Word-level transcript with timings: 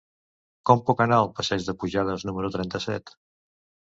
Com 0.69 0.79
puc 0.87 1.03
anar 1.05 1.19
al 1.25 1.29
passeig 1.41 1.67
de 1.67 1.75
Pujades 1.83 2.25
número 2.29 2.51
trenta-set? 2.57 3.13